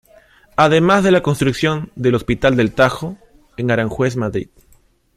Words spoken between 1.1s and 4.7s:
la construcción del Hospital del Tajo, en Aranjuez, Madrid.